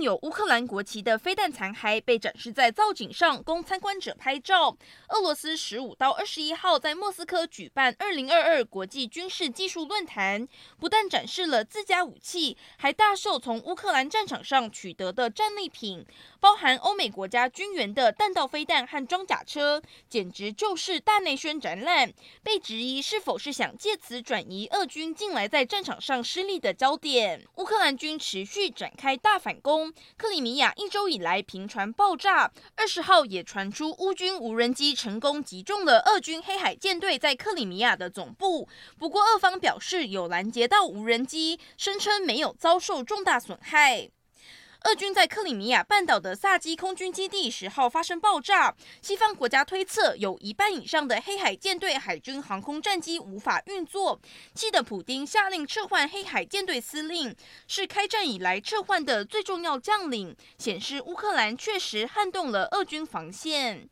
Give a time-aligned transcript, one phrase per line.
[0.00, 4.76] 有乌克兰国旗的飞弹残骸被展示在造景上，供参观者拍照。
[5.08, 10.46] 俄罗斯十五到二十一号在莫斯科举办二零二二国际军事技术论坛，
[10.78, 16.04] 不但展示了自家武器，还大秀从乌克兰战场上取得的战利品，
[16.38, 22.12] 包含欧美国家军援的弹道飞弹和装甲车，简直就是大内宣展览。
[22.42, 27.46] 被质疑是否是想借此转移俄军近来在战场上失利的焦点。
[27.56, 29.89] 乌克兰军持续展开大反攻。
[30.16, 38.68] 克里米亚一周以来频传爆炸，二十号也传出乌军无人机成功击中了俄军黑海舰队在克里米亚的总部。
[38.98, 44.10] 不过，俄方表示有拦截到无人机，声称没有遭受重大损害。
[44.84, 54.18] 俄军在克里米亚半岛的萨基空军基地十号发生爆炸，西方国家推测有一半以上的黑海舰队海军航空战机无法运作，
[54.54, 57.36] 气得普丁下令撤换黑海舰队司令，
[57.68, 63.86] 是开战以来撤换的最重要将领，显示乌克兰确实撼动了俄军防线。